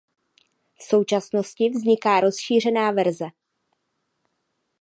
V 0.79 0.83
současnosti 0.83 1.69
vzniká 1.69 2.19
rozšířená 2.19 2.91
verze. 2.91 3.25